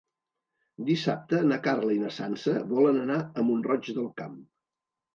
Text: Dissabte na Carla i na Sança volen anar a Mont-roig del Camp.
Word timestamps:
Dissabte 0.87 1.43
na 1.51 1.59
Carla 1.69 1.95
i 1.97 2.01
na 2.05 2.11
Sança 2.17 2.57
volen 2.75 3.01
anar 3.05 3.21
a 3.23 3.49
Mont-roig 3.53 3.97
del 4.03 4.13
Camp. 4.21 4.39